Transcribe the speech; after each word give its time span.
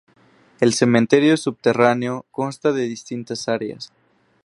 El 0.59 0.73
cementerio 0.73 1.37
subterráneo 1.37 2.25
consta 2.31 2.71
de 2.73 2.87
distintas 2.87 3.47
áreas. 3.47 3.93